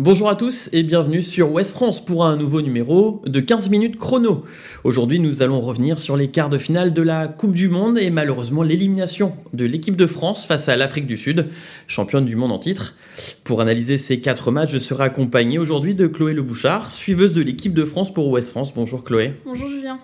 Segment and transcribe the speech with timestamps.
[0.00, 3.96] Bonjour à tous et bienvenue sur Ouest France pour un nouveau numéro de 15 minutes
[3.96, 4.44] chrono.
[4.84, 8.10] Aujourd'hui, nous allons revenir sur les quarts de finale de la Coupe du Monde et
[8.10, 11.48] malheureusement l'élimination de l'équipe de France face à l'Afrique du Sud,
[11.88, 12.94] championne du monde en titre.
[13.42, 17.42] Pour analyser ces quatre matchs, je serai accompagné aujourd'hui de Chloé Le Bouchard, suiveuse de
[17.42, 18.72] l'équipe de France pour Ouest France.
[18.72, 19.32] Bonjour Chloé.
[19.44, 19.98] Bonjour Julien.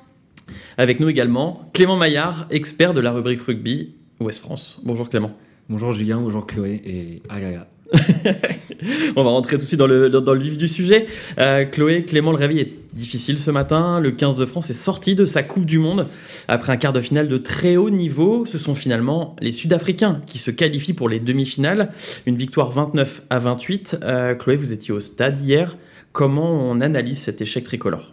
[0.76, 4.80] Avec nous également Clément Maillard, expert de la rubrique rugby Ouest France.
[4.82, 5.30] Bonjour Clément.
[5.68, 7.68] Bonjour Julien, bonjour Chloé et Agaya.
[9.16, 11.06] On va rentrer tout de suite dans le, dans, vif du sujet.
[11.38, 14.00] Euh, Chloé, Clément, le réveil est difficile ce matin.
[14.00, 16.06] Le 15 de France est sorti de sa Coupe du Monde
[16.48, 18.44] après un quart de finale de très haut niveau.
[18.46, 21.92] Ce sont finalement les Sud-Africains qui se qualifient pour les demi-finales.
[22.26, 23.98] Une victoire 29 à 28.
[24.02, 25.76] Euh, Chloé, vous étiez au stade hier.
[26.12, 28.12] Comment on analyse cet échec tricolore?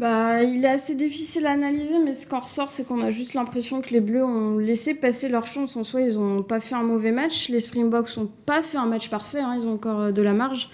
[0.00, 3.34] Bah, il est assez difficile à analyser, mais ce qu'on ressort, c'est qu'on a juste
[3.34, 5.76] l'impression que les Bleus ont laissé passer leur chance.
[5.76, 7.50] En soi, ils n'ont pas fait un mauvais match.
[7.50, 9.58] Les Springboks n'ont pas fait un match parfait, hein.
[9.60, 10.70] ils ont encore euh, de la marge.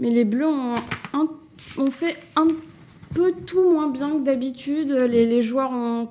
[0.00, 2.48] Mais les Bleus ont, fait un
[3.14, 4.90] peu tout moins bien que d'habitude.
[4.90, 6.08] Les, joueurs n'ont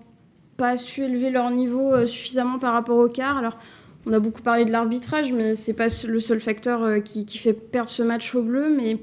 [0.56, 3.36] pas su élever leur niveau euh, suffisamment par rapport au quart.
[3.36, 3.58] Alors,
[4.06, 7.52] on a beaucoup parlé de l'arbitrage, mais c'est pas le seul facteur euh, qui, fait
[7.52, 8.73] perdre ce match aux Bleus.
[8.73, 9.00] Mais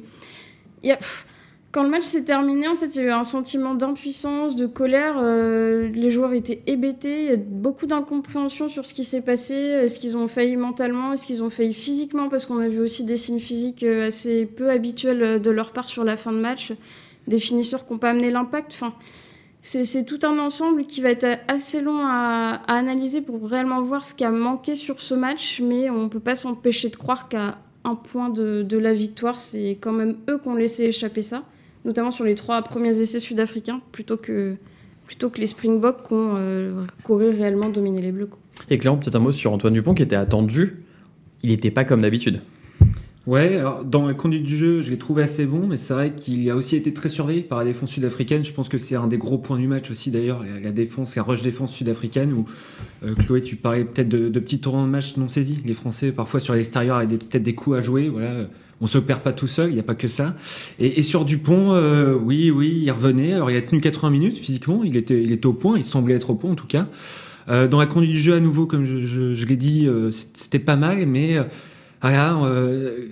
[1.72, 4.66] quand le match s'est terminé, en fait, il y a eu un sentiment d'impuissance, de
[4.66, 5.14] colère.
[5.18, 7.24] Euh, les joueurs étaient hébétés.
[7.24, 9.54] Il y a beaucoup d'incompréhension sur ce qui s'est passé.
[9.54, 11.12] Est-ce qu'ils ont failli mentalement?
[11.12, 12.28] Est-ce qu'ils ont failli physiquement?
[12.28, 15.72] Parce qu'on a vu aussi des signes physiques euh, assez peu habituels euh, de leur
[15.72, 16.72] part sur la fin de match.
[17.28, 18.72] Des finisseurs qui n'ont pas amené l'impact.
[18.74, 18.92] Enfin,
[19.62, 24.14] c'est tout un ensemble qui va être assez long à, analyser pour réellement voir ce
[24.14, 25.60] qui a manqué sur ce match.
[25.60, 29.38] Mais on ne peut pas s'empêcher de croire qu'à un point de, de la victoire,
[29.38, 31.44] c'est quand même eux qui ont laissé échapper ça
[31.84, 34.56] notamment sur les trois premiers essais sud-africains, plutôt que,
[35.06, 38.30] plutôt que les Springboks qui ont euh, couru réellement dominé les Bleus.
[38.68, 40.82] Et Clément, peut-être un mot sur Antoine Dupont qui était attendu.
[41.42, 42.40] Il n'était pas comme d'habitude.
[43.30, 46.10] Ouais, alors dans la conduite du jeu, je l'ai trouvé assez bon, mais c'est vrai
[46.10, 48.44] qu'il a aussi été très surveillé par la défense sud-africaine.
[48.44, 51.22] Je pense que c'est un des gros points du match aussi d'ailleurs, la défense, la
[51.22, 52.46] rush défense sud-africaine, où
[53.04, 55.60] euh, Chloé, tu parlais peut-être de, petits tournants de match non saisis.
[55.64, 58.08] Les Français, parfois sur l'extérieur, avaient peut-être des coups à jouer.
[58.08, 58.48] Voilà
[58.80, 60.34] on se perd pas tout seul, il n'y a pas que ça.
[60.80, 63.34] Et, sur Dupont, euh, oui, oui, il revenait.
[63.34, 66.14] Alors il a tenu 80 minutes physiquement, il était, il était au point, il semblait
[66.14, 66.88] être au point en tout cas.
[67.48, 69.86] Euh, dans la conduite du jeu à nouveau, comme je, l'ai dit,
[70.34, 71.36] c'était pas mal, mais
[72.02, 72.38] voilà,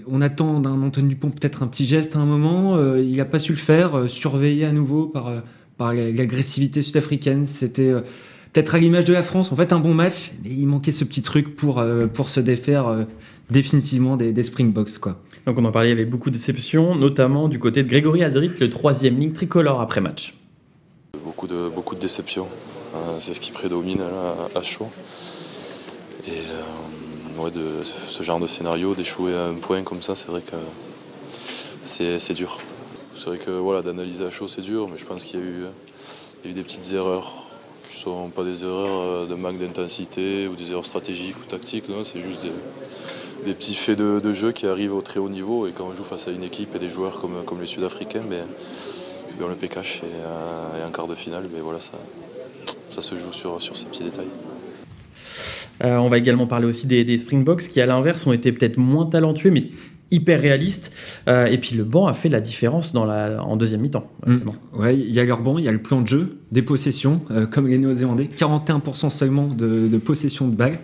[0.07, 2.79] on attend d'un Antoine Dupont peut-être un petit geste à un moment.
[2.97, 5.31] il n'a pas su le faire, surveillé à nouveau par,
[5.77, 7.47] par l'agressivité sud-africaine.
[7.47, 7.93] C'était
[8.53, 9.53] peut-être à l'image de la France.
[9.53, 11.85] En fait, un bon match, mais il manquait ce petit truc pour,
[12.15, 13.07] pour se défaire
[13.51, 14.99] définitivement des, des Springboks.
[14.99, 15.21] Quoi.
[15.47, 18.23] Donc on en parlait, il y avait beaucoup de déceptions, notamment du côté de Grégory
[18.23, 20.35] Aldrit, le troisième ligne tricolore après match.
[21.25, 22.47] Beaucoup de, beaucoup de déceptions,
[23.21, 24.01] c'est ce qui prédomine
[24.55, 24.89] à, chaud.
[26.27, 26.41] Et
[27.47, 30.57] euh, de ce genre de scénario, d'échouer à un point comme ça, c'est vrai que
[31.85, 32.59] c'est dur.
[33.15, 36.49] C'est vrai que voilà, d'analyser à chaud c'est dur, mais je pense qu'il y, a
[36.49, 37.47] eu des petites erreurs
[37.89, 41.45] qui ne sont pas des erreurs euh, de manque d'intensité ou des erreurs stratégiques ou
[41.49, 42.47] tactiques, c'est juste
[43.45, 45.67] des, petits faits de, jeu qui arrivent au très haut niveau.
[45.67, 48.25] Et quand on joue face à une équipe et des joueurs comme, comme les Sud-Africains,
[48.29, 48.47] ben,
[49.41, 51.93] on le pécache et, un quart de finale, ben voilà, ça,
[52.91, 54.29] ça se joue sur, sur ces petits détails.
[55.85, 58.77] Euh, on va également parler aussi des, des Springboks qui, à l'inverse, ont été peut-être
[58.77, 59.69] moins talentueux, mais
[60.11, 60.93] hyper réaliste.
[61.29, 64.11] Euh, et puis le banc a fait la différence dans la, en deuxième mi-temps.
[64.27, 64.39] Mm.
[64.75, 67.21] Ouais, il y a leur banc, il y a le plan de jeu, des possessions,
[67.31, 70.79] euh, comme les Néo-Zélandais, 41% seulement de, de, possession de balles.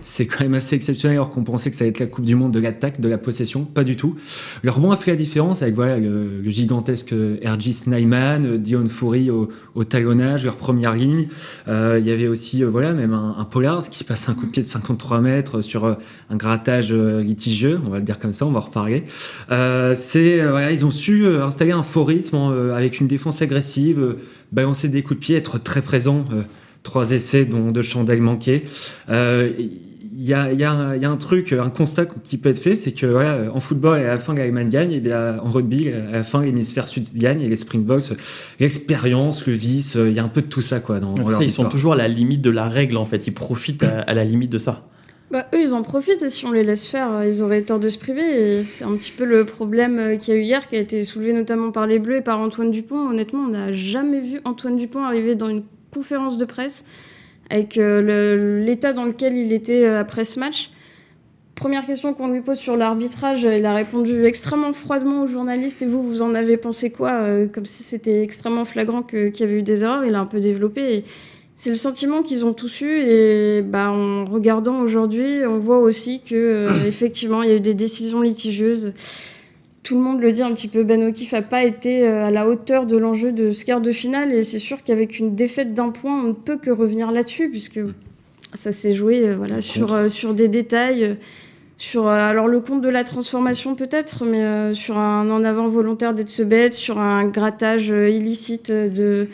[0.00, 2.34] C'est quand même assez exceptionnel alors qu'on pensait que ça allait être la Coupe du
[2.34, 4.16] Monde de l'attaque, de la possession, pas du tout.
[4.62, 9.50] Leur banc a fait la différence avec voilà, le, gigantesque Ergis Naiman, Dion Foury au,
[9.74, 11.28] au, talonnage, leur première ligne.
[11.68, 14.50] Euh, il y avait aussi voilà, même un, un, Pollard qui passe un coup de
[14.50, 18.52] pied de 53 mètres sur un grattage litigieux, on va le dire comme ça, on
[18.52, 19.04] va reparler.
[19.50, 22.36] Euh, c'est voilà, ils ont su installer un faux rythme
[22.74, 24.16] avec une défense agressive,
[24.52, 26.24] balancer des coups de pied, être très présent.
[26.82, 28.62] trois essais dont deux chandelles manquées.
[30.22, 33.06] Il y a, y, a un truc, un constat qui peut être fait, c'est que
[33.06, 36.42] voilà, en football, à la fin, l'Allemagne gagne, et bien en rugby, à la fin,
[36.42, 38.12] l'hémisphère sud gagne, et les Springboks,
[38.58, 40.80] l'expérience, le vice, il y a un peu de tout ça.
[40.80, 43.26] Quoi, dans, ça, ils sont toujours à la limite de la règle, en fait.
[43.26, 44.84] Ils profitent à la limite de ça.
[45.30, 47.78] Bah, eux, ils en profitent et si on les laisse faire, euh, ils auraient tort
[47.78, 48.64] de se priver.
[48.64, 51.04] c'est un petit peu le problème euh, qu'il y a eu hier, qui a été
[51.04, 53.08] soulevé notamment par les Bleus et par Antoine Dupont.
[53.08, 55.62] Honnêtement, on n'a jamais vu Antoine Dupont arriver dans une
[55.94, 56.84] conférence de presse
[57.48, 60.70] avec euh, l'état dans lequel il était après ce match.
[61.54, 65.82] Première question qu'on lui pose sur l'arbitrage, il a répondu extrêmement froidement aux journalistes.
[65.82, 67.22] Et vous, vous en avez pensé quoi
[67.52, 70.04] Comme si c'était extrêmement flagrant qu'il y avait eu des erreurs?
[70.04, 71.04] Il a un peu développé.
[71.60, 76.22] C'est le sentiment qu'ils ont tous eu et bah, en regardant aujourd'hui, on voit aussi
[76.22, 78.94] que euh, effectivement il y a eu des décisions litigieuses.
[79.82, 82.48] tout le monde le dit un petit peu, Ben O'Keefe n'a pas été à la
[82.48, 84.32] hauteur de l'enjeu de ce quart de finale.
[84.32, 87.80] Et c'est sûr qu'avec une défaite d'un point, on ne peut que revenir là-dessus, puisque
[88.54, 91.18] ça s'est joué voilà, sur, sur des détails
[91.76, 96.42] sur alors le compte de la transformation peut-être, mais sur un en avant volontaire d'être
[96.42, 99.28] bête, sur un grattage illicite de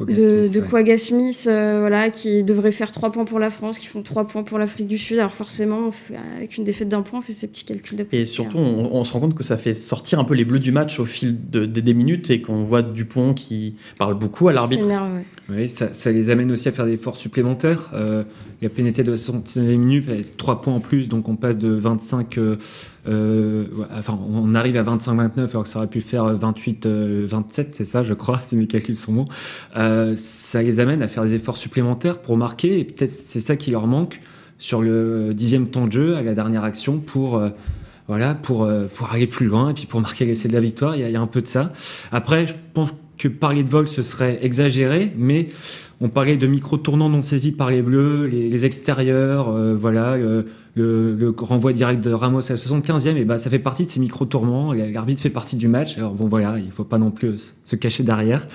[0.00, 3.86] de, de Quagga Smith, euh, voilà, qui devrait faire 3 points pour la France, qui
[3.86, 5.18] font 3 points pour l'Afrique du Sud.
[5.18, 5.90] Alors forcément,
[6.36, 9.12] avec une défaite d'un point, on fait ces petits calculs de Et surtout, on, se
[9.12, 11.66] rend compte que ça fait sortir un peu les bleus du match au fil de,
[11.66, 14.86] des minutes et qu'on voit Dupont qui parle beaucoup à l'arbitre.
[15.68, 17.90] Ça, ça, les amène aussi à faire des efforts supplémentaires.
[17.94, 18.22] Euh,
[18.62, 21.70] il a pénétré de 69 minutes, avec 3 points en plus, donc on passe de
[21.70, 22.56] 25 euh,
[23.06, 27.28] enfin, on arrive à 25-29 alors que ça aurait pu faire 28-27, euh,
[27.72, 29.24] c'est ça, je crois, si mes calculs sont bons.
[29.76, 33.56] Euh, ça les amène à faire des efforts supplémentaires pour marquer, et peut-être c'est ça
[33.56, 34.20] qui leur manque
[34.58, 37.42] sur le dixième temps de jeu, à la dernière action, pour
[38.08, 40.96] voilà, pour, pour aller plus loin et puis pour marquer l'essai de la victoire.
[40.96, 41.72] Il y, a, un peu de ça.
[42.12, 45.48] Après, je pense que parler de vol, ce serait exagéré, mais
[46.00, 50.16] on parlait de micro-tournants non saisis par les bleus, les, extérieurs, voilà,
[50.74, 54.00] le, renvoi direct de Ramos à la 75e, et bah, ça fait partie de ces
[54.00, 54.72] micro-tourments.
[54.72, 55.98] L'arbitre fait partie du match.
[55.98, 58.46] Alors bon, voilà, il faut pas non plus se cacher derrière.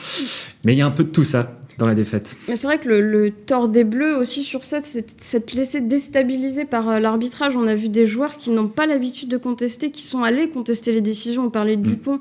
[0.64, 2.36] Mais il y a un peu de tout ça dans la défaite.
[2.48, 6.66] Mais c'est vrai que le, tort des Bleus aussi sur ça, c'est s'être laissé déstabiliser
[6.66, 7.56] par euh, l'arbitrage.
[7.56, 10.92] On a vu des joueurs qui n'ont pas l'habitude de contester, qui sont allés contester
[10.92, 11.46] les décisions.
[11.46, 11.92] On parlait de mm.
[11.92, 12.20] Dupont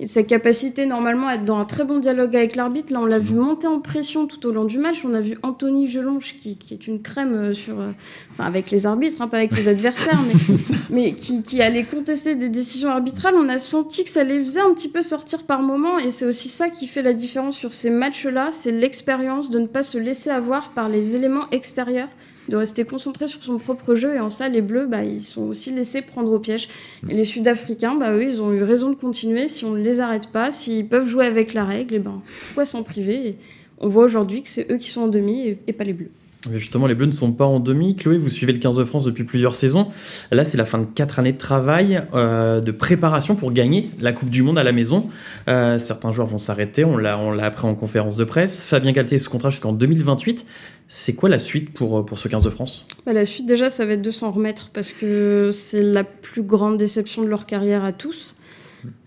[0.00, 2.90] et sa capacité normalement à être dans un très bon dialogue avec l'arbitre.
[2.90, 5.04] Là, on l'a vu monter en pression tout au long du match.
[5.04, 7.90] On a vu Anthony Gelonche, qui, est une crème euh, sur, euh,
[8.32, 10.56] enfin, avec les arbitres, hein, pas avec les adversaires, mais,
[10.88, 13.34] mais qui, qui, allait contester des décisions arbitrales.
[13.36, 15.98] On a senti que ça les faisait un petit peu sortir par moment.
[15.98, 18.48] Et c'est aussi ça qui fait la différence sur ces matchs-là.
[18.52, 22.08] C'est l'expérience de ne pas se laisser avoir par les éléments extérieurs
[22.50, 24.14] de rester concentré sur son propre jeu.
[24.14, 26.68] Et en ça, les Bleus, bah, ils sont aussi laissés prendre au piège.
[27.08, 29.48] Et les Sud-Africains, bah, eux, ils ont eu raison de continuer.
[29.48, 32.20] Si on ne les arrête pas, s'ils peuvent jouer avec la règle, et eh ben,
[32.46, 33.28] pourquoi s'en priver?
[33.28, 33.36] Et
[33.78, 36.10] On voit aujourd'hui que c'est eux qui sont en demi et, pas les Bleus.
[36.52, 37.96] Justement, les Bleus ne sont pas en demi.
[37.96, 39.88] Chloé, vous suivez le 15 de France depuis plusieurs saisons.
[40.30, 44.12] Là, c'est la fin de quatre années de travail, euh, de préparation pour gagner la
[44.12, 45.08] Coupe du Monde à la maison.
[45.48, 48.66] Euh, certains joueurs vont s'arrêter, on l'a appris en conférence de presse.
[48.66, 50.46] Fabien Galtier est sous contrat jusqu'en 2028.
[50.88, 52.84] C'est quoi la suite pour, pour ce 15 de France?
[53.06, 56.42] Bah, La suite, déjà, ça va être de s'en remettre parce que c'est la plus
[56.42, 58.34] grande déception de leur carrière à tous.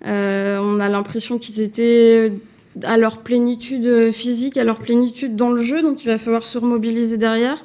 [0.06, 2.32] Euh, on a l'impression qu'ils étaient
[2.84, 6.58] à leur plénitude physique, à leur plénitude dans le jeu, donc il va falloir se
[6.58, 7.64] remobiliser derrière.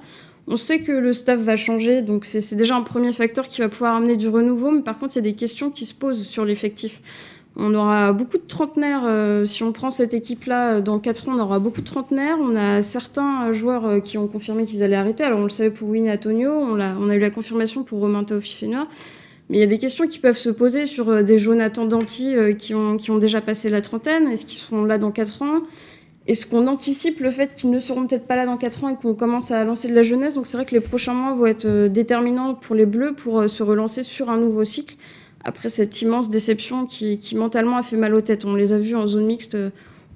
[0.51, 3.69] On sait que le staff va changer, donc c'est déjà un premier facteur qui va
[3.69, 6.25] pouvoir amener du renouveau, mais par contre, il y a des questions qui se posent
[6.25, 7.03] sur l'effectif.
[7.61, 9.03] On aura beaucoup de trentenaires.
[9.05, 12.39] Euh, si on prend cette équipe-là, euh, dans 4 ans, on aura beaucoup de trentenaires.
[12.41, 15.25] On a certains euh, joueurs qui ont confirmé qu'ils allaient arrêter.
[15.25, 16.53] Alors, on le savait pour Winnie Antonio.
[16.53, 18.87] On a, on a eu la confirmation pour Romain Taofifénois.
[19.49, 22.75] Mais il y a des questions qui peuvent se poser sur des Jonathan Danti qui,
[22.75, 24.29] ont, qui ont déjà passé la trentaine.
[24.29, 25.63] Est-ce qu'ils seront là dans 4 ans?
[26.27, 28.97] Est-ce qu'on anticipe le fait qu'ils ne seront peut-être pas là dans 4 ans et
[28.97, 30.35] qu'on commence à lancer de la jeunesse?
[30.35, 33.63] Donc, c'est vrai que les prochains mois vont être déterminants pour les Bleus pour se
[33.63, 34.97] relancer sur un nouveau cycle
[35.45, 38.45] après cette immense déception qui, mentalement a fait mal aux têtes.
[38.45, 39.57] On les a vus en zone mixte,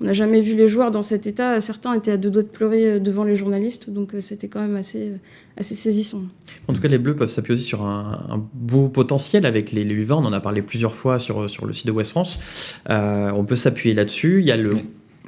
[0.00, 1.60] on n'a jamais vu les joueurs dans cet état.
[1.60, 4.60] Certains étaient à deux doigts de pleurer euh, devant les journalistes, donc euh, c'était quand
[4.60, 5.16] même assez, euh,
[5.56, 6.22] assez saisissant.
[6.66, 10.04] En tout cas, les Bleus peuvent s'appuyer aussi sur un, beau potentiel avec les, les
[10.04, 10.14] U20.
[10.14, 12.40] On en a parlé plusieurs fois sur, sur le site de West France.
[12.88, 14.40] on peut s'appuyer là-dessus.
[14.40, 14.72] Il y a le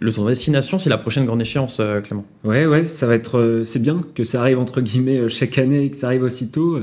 [0.01, 2.25] le tournoi Destination, c'est la prochaine grande échéance, euh, Clément.
[2.43, 3.39] Ouais, ouais, ça va être.
[3.39, 6.23] Euh, c'est bien que ça arrive entre guillemets euh, chaque année et que ça arrive
[6.23, 6.81] aussitôt.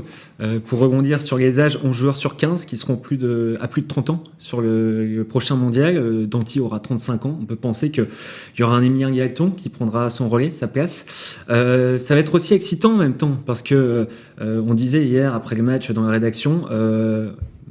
[0.66, 3.82] pour rebondir sur les âges, 11 joueurs sur 15 qui seront plus de, à plus
[3.82, 6.26] de 30 ans sur le, prochain mondial.
[6.26, 7.38] Danti aura 35 ans.
[7.40, 8.08] On peut penser qu'il
[8.58, 11.36] y aura un Emilien Gaëton qui prendra son relais, sa place.
[11.48, 14.08] ça va être aussi excitant en même temps parce que
[14.40, 16.62] on disait hier après le match dans la rédaction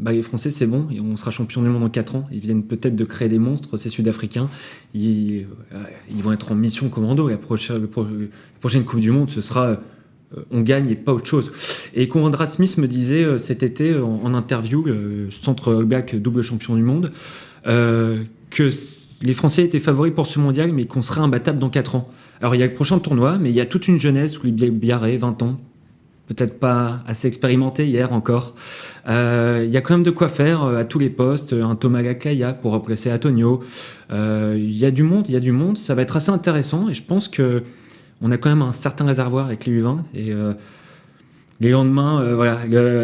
[0.10, 2.24] les Français, c'est bon, on sera champion du monde en 4 ans.
[2.32, 4.50] Ils viennent peut-être de créer des monstres, ces Sud-Africains.
[4.96, 5.84] Ils, euh,
[6.22, 7.30] vont être en mission commando.
[7.30, 7.88] La prochaine,
[8.86, 9.76] Coupe du Monde, ce sera euh,
[10.50, 11.52] on gagne et pas autre chose.
[11.94, 14.86] Et Conrad Smith me disait euh, cet été en, interview,
[15.30, 17.12] centre Black double champion du monde,
[17.64, 18.70] que
[19.24, 22.10] les Français étaient favoris pour ce mondial, mais qu'on serait imbattable dans 4 ans.
[22.40, 24.52] Alors il y a le prochain tournoi, mais il y a toute une jeunesse, Louis
[24.52, 25.60] Biarré, 20 ans,
[26.34, 28.56] peut-être pas assez expérimenté hier encore.
[29.08, 31.54] Euh, il y a quand même de quoi faire euh, à tous les postes.
[31.54, 33.62] Un Thomas Gacaya pour remplacer Antonio.
[34.12, 35.78] Euh, il y a du monde, il y a du monde.
[35.78, 37.64] Ça va être assez intéressant et je pense que
[38.22, 40.32] on a quand même un certain réservoir avec les U20 et
[41.60, 42.60] les lendemains, voilà.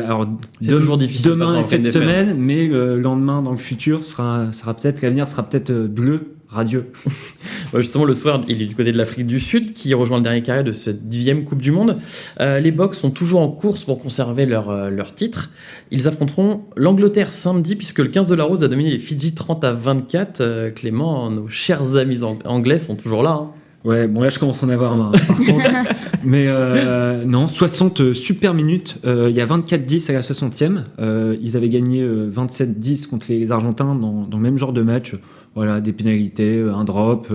[0.06, 0.28] alors
[0.62, 1.32] c'est toujours difficile.
[1.32, 5.42] Demain et cette semaine, mais le lendemain dans le futur sera, sera peut-être l'avenir sera
[5.42, 6.92] peut-être bleu radieux.
[7.76, 10.44] justement, le soir, il est du côté de l'Afrique du Sud, qui rejoint le dernier
[10.44, 11.98] carré de cette dixième Coupe du Monde.
[12.40, 15.52] Euh, les Box sont toujours en course pour conserver leur, euh, leur titre.
[15.92, 19.64] Ils affronteront l'Angleterre samedi, puisque le 15 de la Rose a dominé les Fidji 30
[19.64, 20.42] à 24.
[20.42, 23.32] Euh, Clément, nos chers amis anglais sont toujours là.
[23.32, 23.52] Hein.
[23.84, 25.12] Ouais, bon là je commence à en avoir marre.
[25.12, 25.70] Par contre.
[26.24, 29.00] Mais euh, non, 60 super minutes.
[29.06, 30.84] Euh, il y a 24-10 à la 60e.
[31.00, 35.16] Euh, ils avaient gagné 27-10 contre les Argentins dans, dans, le même genre de match.
[35.56, 37.28] Voilà, des pénalités, un drop,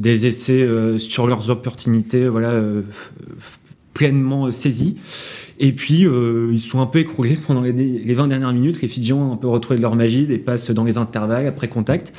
[0.00, 0.66] des essais
[0.98, 2.60] sur leurs opportunités, voilà,
[3.94, 4.96] pleinement saisis.
[5.60, 8.82] Et puis, ils sont un peu écroulés pendant les, les 20 dernières minutes.
[8.82, 11.68] Les Fidjiens ont un peu retrouvé de leur magie, des passes dans les intervalles après
[11.68, 12.12] contact.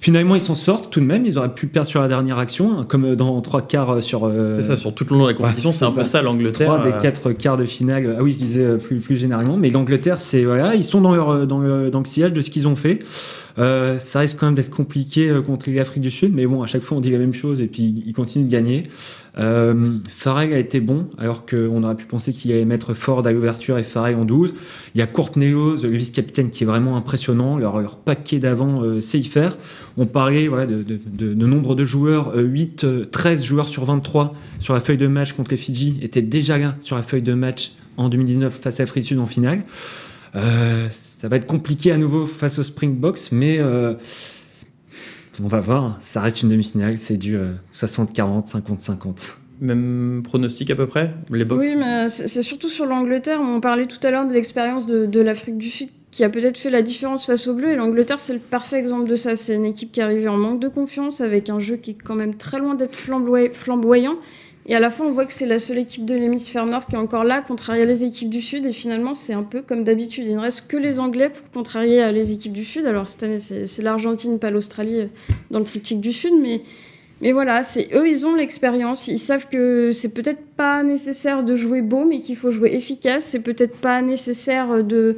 [0.00, 1.26] Finalement, ils s'en sortent tout de même.
[1.26, 4.24] Ils auraient pu perdre sur la dernière action, hein, comme dans trois quarts euh, sur.
[4.24, 6.68] Euh, c'est ça, sur tout le long de la compétition, c'est un peu ça l'Angleterre.
[6.68, 7.00] Trois des euh.
[7.00, 8.16] quatre quarts de finale.
[8.18, 9.56] Ah oui, je disais plus, plus généralement.
[9.56, 12.50] Mais l'Angleterre, c'est voilà, ils sont dans leur dans le, dans le sillage de ce
[12.50, 13.00] qu'ils ont fait.
[13.58, 16.82] Euh, ça risque quand même d'être compliqué contre l'Afrique du Sud, mais bon, à chaque
[16.82, 18.84] fois on dit la même chose et puis ils continuent de gagner.
[19.38, 23.78] Euh, a été bon, alors qu'on aurait pu penser qu'il allait mettre Ford à l'ouverture
[23.78, 24.54] et Farrell en 12.
[24.94, 27.58] Il y a Courtney le vice-capitaine, qui est vraiment impressionnant.
[27.58, 29.58] Leur, paquet d'avant euh, y faire.
[29.98, 32.32] On parlait voilà, de, nombre de joueurs.
[32.34, 35.98] 8, euh, 13 euh, joueurs sur 23 sur la feuille de match contre les Fidji
[36.02, 39.18] étaient déjà là sur la feuille de match en 2019 face à l'Afrique du Sud
[39.18, 39.64] en finale.
[40.34, 43.94] Euh, ça va être compliqué à nouveau face au Springboks, mais euh,
[45.42, 47.38] on va voir, ça reste une demi-finale, c'est du
[47.72, 49.14] 60-40, 50-50.
[49.60, 53.40] Même pronostic à peu près les box Oui, mais c'est surtout sur l'Angleterre.
[53.40, 56.56] On parlait tout à l'heure de l'expérience de, de l'Afrique du Sud qui a peut-être
[56.56, 57.72] fait la différence face aux Bleus.
[57.72, 59.36] Et l'Angleterre, c'est le parfait exemple de ça.
[59.36, 61.98] C'est une équipe qui est arrivée en manque de confiance, avec un jeu qui est
[62.02, 64.16] quand même très loin d'être flamboyant.
[64.68, 66.96] Et à la fin, on voit que c'est la seule équipe de l'hémisphère nord qui
[66.96, 68.66] est encore là, contrarier les équipes du sud.
[68.66, 70.26] Et finalement, c'est un peu comme d'habitude.
[70.26, 72.84] Il ne reste que les Anglais pour contrarier les équipes du sud.
[72.84, 75.06] Alors cette année, c'est l'Argentine, pas l'Australie, euh,
[75.52, 76.32] dans le triptyque du sud.
[76.40, 76.62] Mais,
[77.20, 79.06] mais voilà, c'est eux, ils ont l'expérience.
[79.06, 83.24] Ils savent que c'est peut-être pas nécessaire de jouer beau, mais qu'il faut jouer efficace.
[83.24, 85.16] C'est peut-être pas nécessaire de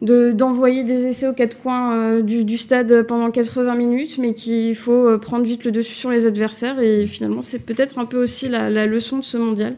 [0.00, 5.08] d'envoyer des essais aux quatre coins euh, du, stade pendant 80 minutes, mais qu'il faut
[5.08, 6.78] euh, prendre vite le dessus sur les adversaires.
[6.80, 9.76] Et finalement, c'est peut-être un peu aussi la, la, leçon de ce mondial.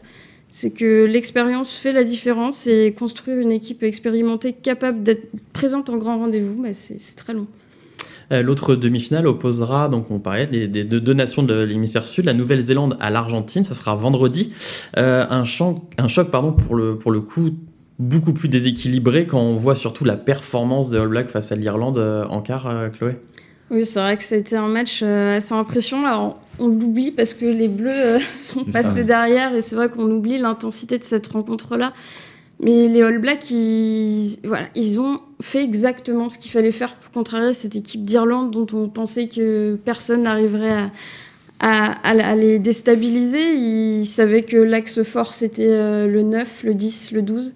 [0.51, 5.97] C'est que l'expérience fait la différence et construire une équipe expérimentée capable d'être présente en
[5.97, 7.47] grand rendez-vous, bah, c'est très long.
[8.31, 12.95] Euh, l'autre demi-finale opposera, donc on parlait des, deux nations de l'hémisphère sud, la Nouvelle-Zélande
[12.99, 14.53] à l'Argentine, ça sera vendredi.
[14.95, 17.51] Un, choc, un choc pardon, pour, le, pour le coup
[18.01, 21.99] beaucoup plus déséquilibré quand on voit surtout la performance des All Blacks face à l'Irlande
[21.99, 23.17] euh, en quart, euh, Chloé?
[23.69, 26.07] Oui, c'est vrai que été un match euh, assez impressionnant.
[26.07, 30.39] Alors, on l'oublie parce que les Bleus sont passés derrière et c'est vrai qu'on oublie
[30.39, 31.93] l'intensité de cette rencontre-là.
[32.59, 37.11] Mais les All Blacks, ils, voilà, ils ont fait exactement ce qu'il fallait faire pour
[37.11, 40.89] contrarier cette équipe d'Irlande dont on pensait que personne n'arriverait
[41.59, 43.55] à, à, à, les déstabiliser.
[43.55, 45.69] Ils savaient que l'axe fort, c'était
[46.07, 47.55] le 9, le 10, le 12.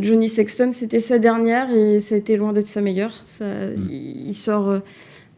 [0.00, 3.12] Johnny Sexton, c'était sa dernière et ça a été loin d'être sa meilleure.
[3.26, 3.88] Ça, mm.
[3.90, 4.78] Il sort euh,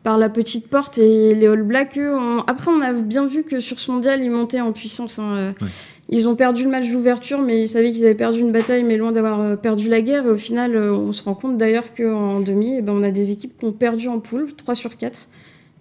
[0.03, 2.41] par la petite porte et les All Blacks, eux, on...
[2.41, 5.19] après on a bien vu que sur ce mondial, ils montaient en puissance.
[5.19, 5.35] Hein.
[5.37, 5.53] Euh.
[5.61, 5.69] Ouais.
[6.11, 8.99] Ils ont perdu le match d'ouverture, mais ils savaient qu'ils avaient perdu une bataille, mais
[8.99, 10.27] loin d'avoir euh, perdu la guerre.
[10.27, 13.31] Et au final, on se rend compte d'ailleurs qu'en demi, eh ben, on a des
[13.31, 15.19] équipes qui ont perdu en poule, 3 sur 4.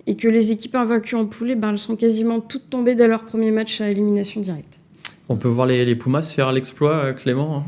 [0.08, 3.08] Et que les équipes invaincues en poule, eh ben, elles sont quasiment toutes tombées dès
[3.08, 4.80] leur premier match à élimination directe.
[5.27, 7.63] On peut voir les, les Pumas faire l'exploit, Clément hein?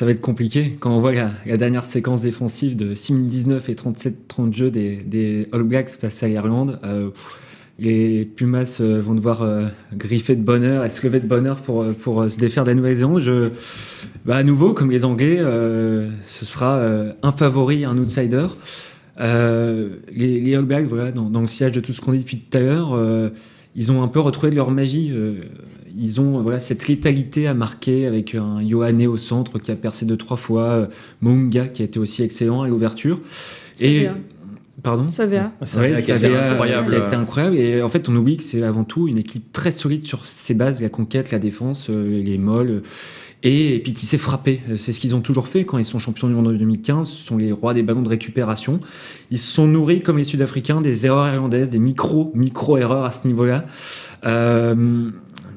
[0.00, 0.78] Ça va être compliqué.
[0.80, 5.62] Quand on voit la, dernière séquence défensive de 6019 et 37-30 jeux des, des, All
[5.62, 7.10] Blacks face à l'Irlande, euh,
[7.78, 11.84] les Pumas euh, vont devoir euh, griffer de bonheur et se lever de bonheur pour,
[11.92, 13.52] pour se défaire de la Nouvelle-Zélande.
[14.24, 16.82] Bah, à nouveau, comme les Anglais, ce sera
[17.22, 18.46] un favori, un outsider.
[19.18, 22.38] les, les All Blacks, voilà, dans, dans, le sillage de tout ce qu'on dit depuis
[22.38, 22.98] tout à l'heure,
[23.76, 25.12] ils ont un peu retrouvé de leur magie
[25.96, 30.06] ils ont voilà, cette létalité à marquer avec un Yohane au centre qui a percé
[30.06, 30.86] deux, trois fois, euh,
[31.20, 33.18] Munga qui a été aussi excellent à l'ouverture.
[33.80, 34.08] Et.
[34.82, 35.10] Pardon?
[35.10, 35.52] Savea.
[35.62, 36.88] Savea, ouais, qui, incroyable.
[36.88, 37.56] qui a été incroyable.
[37.56, 40.54] Et en fait, on oublie que c'est avant tout une équipe très solide sur ses
[40.54, 42.82] bases, la conquête, la défense, euh, les molles.
[43.42, 44.60] Et, et, puis qui s'est frappé.
[44.76, 47.08] C'est ce qu'ils ont toujours fait quand ils sont champions du monde en 2015.
[47.08, 48.80] Ce sont les rois des ballons de récupération.
[49.30, 53.26] Ils se sont nourris, comme les Sud-Africains, des erreurs irlandaises, des micro, micro-erreurs à ce
[53.26, 53.64] niveau-là.
[54.24, 55.10] Euh,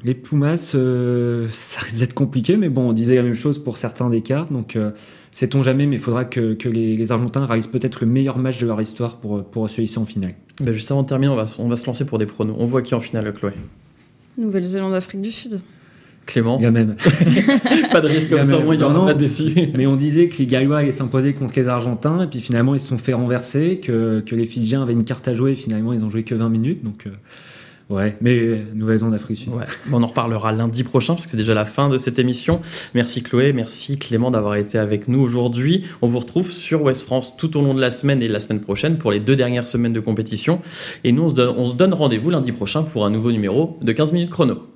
[0.03, 3.77] les Pumas, euh, ça risque d'être compliqué, mais bon, on disait la même chose pour
[3.77, 4.91] certains des cartes, donc euh,
[5.31, 8.59] sait-on jamais, mais il faudra que, que les, les, Argentins réalisent peut-être le meilleur match
[8.59, 10.33] de leur histoire pour, pour se hisser en finale.
[10.61, 12.55] Ben juste avant de terminer, on va, on va se lancer pour des pronos.
[12.59, 13.53] On voit qui en finale, Chloé?
[14.37, 15.61] Nouvelle-Zélande, Afrique du Sud.
[16.25, 16.57] Clément?
[16.59, 16.95] Il y a même.
[17.91, 19.53] pas de risque comme ça, au moins il y aura pas déçu.
[19.75, 22.79] Mais on disait que les Gallois allaient s'imposer contre les Argentins, et puis finalement ils
[22.79, 25.93] se sont fait renverser, que, que les Fidjiens avaient une carte à jouer, et finalement
[25.93, 27.07] ils ont joué que 20 minutes, donc...
[27.07, 27.11] Euh,
[27.89, 29.53] Ouais, mais nouvelle en Afrique du Sud.
[29.53, 29.65] Ouais.
[29.91, 32.61] on en reparlera lundi prochain parce que c'est déjà la fin de cette émission.
[32.93, 35.83] Merci Chloé, merci Clément d'avoir été avec nous aujourd'hui.
[36.01, 38.61] On vous retrouve sur West France tout au long de la semaine et la semaine
[38.61, 40.61] prochaine pour les deux dernières semaines de compétition.
[41.03, 44.29] Et nous, on se donne rendez-vous lundi prochain pour un nouveau numéro de 15 minutes
[44.29, 44.72] chrono.